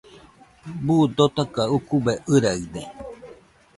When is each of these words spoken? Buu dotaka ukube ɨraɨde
Buu 0.85 1.03
dotaka 1.15 1.63
ukube 1.77 2.13
ɨraɨde 2.33 2.81